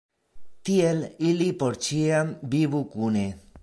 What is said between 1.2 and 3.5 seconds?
ili por ĉiam vivu kune.